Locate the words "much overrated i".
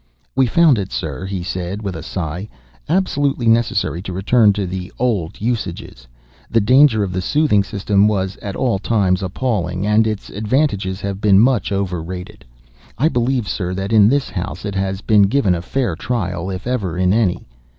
11.39-13.09